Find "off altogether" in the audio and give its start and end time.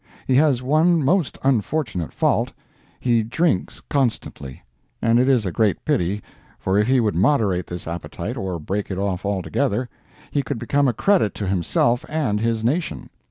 8.97-9.89